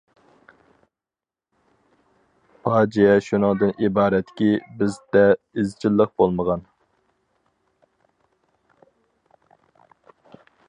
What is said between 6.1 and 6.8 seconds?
بولمىغان.